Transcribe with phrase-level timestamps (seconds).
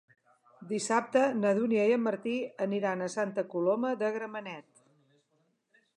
[0.69, 2.35] Dissabte na Dúnia i en Martí
[2.67, 4.85] aniran a Santa Coloma de Gramenet.